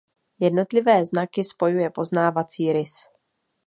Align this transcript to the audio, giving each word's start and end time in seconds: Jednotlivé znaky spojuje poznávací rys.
Jednotlivé 0.39 1.05
znaky 1.05 1.43
spojuje 1.43 1.89
poznávací 1.89 2.73
rys. 2.73 2.93